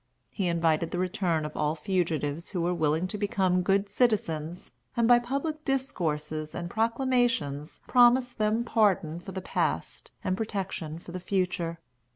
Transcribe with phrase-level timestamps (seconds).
[0.31, 5.07] He invited the return of all fugitives who were willing to become good citizens, and
[5.07, 11.19] by public discourses and proclamations promised them pardon for the past and protection for the
[11.19, 11.77] future.